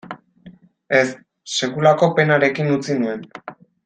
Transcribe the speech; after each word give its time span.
Ez, 0.99 1.03
sekulako 1.57 2.09
penarekin 2.21 2.73
utzi 2.79 2.97
nuen. 3.05 3.23